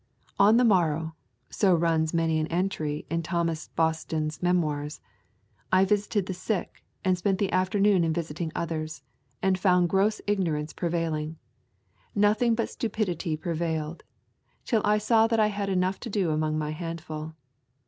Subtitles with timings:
[0.39, 1.13] 'On the morrow,'
[1.51, 4.99] so runs many an entry in Thomas Boston's Memoirs,
[5.71, 9.03] 'I visited the sick, and spent the afternoon in visiting others,
[9.43, 11.37] and found gross ignorance prevailing.
[12.15, 14.01] Nothing but stupidity prevailed;
[14.65, 17.35] till I saw that I had enough to do among my handful.